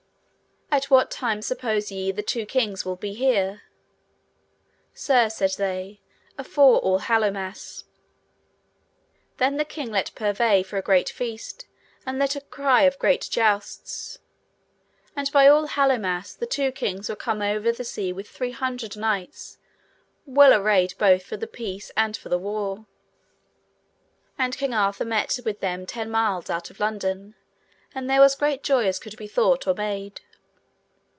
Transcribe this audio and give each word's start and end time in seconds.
At 0.73 0.89
what 0.89 1.11
time 1.11 1.41
suppose 1.41 1.91
ye 1.91 2.13
the 2.13 2.23
two 2.23 2.45
kings 2.45 2.85
will 2.85 2.95
be 2.95 3.11
here? 3.13 3.63
Sir, 4.93 5.27
said 5.27 5.51
they, 5.57 5.99
afore 6.37 6.79
All 6.79 7.01
Hallowmass. 7.01 7.83
Then 9.35 9.57
the 9.57 9.65
king 9.65 9.91
let 9.91 10.15
purvey 10.15 10.63
for 10.63 10.77
a 10.77 10.81
great 10.81 11.09
feast, 11.09 11.65
and 12.05 12.17
let 12.17 12.37
cry 12.49 12.83
a 12.83 12.91
great 12.95 13.27
jousts. 13.29 14.19
And 15.13 15.29
by 15.33 15.45
All 15.45 15.67
Hallowmass 15.67 16.33
the 16.37 16.45
two 16.45 16.71
kings 16.71 17.09
were 17.09 17.17
come 17.17 17.41
over 17.41 17.73
the 17.73 17.83
sea 17.83 18.13
with 18.13 18.29
three 18.29 18.51
hundred 18.51 18.95
knights 18.95 19.57
well 20.25 20.53
arrayed 20.53 20.93
both 20.97 21.23
for 21.23 21.35
the 21.35 21.47
peace 21.47 21.91
and 21.97 22.15
for 22.15 22.29
the 22.29 22.39
war. 22.39 22.85
And 24.39 24.55
King 24.55 24.73
Arthur 24.73 25.03
met 25.03 25.37
with 25.43 25.59
them 25.59 25.85
ten 25.85 26.09
mile 26.09 26.45
out 26.47 26.69
of 26.69 26.79
London, 26.79 27.35
and 27.93 28.09
there 28.09 28.21
was 28.21 28.35
great 28.35 28.63
joy 28.63 28.87
as 28.87 28.99
could 28.99 29.17
be 29.17 29.27
thought 29.27 29.67
or 29.67 29.73
made. 29.73 30.21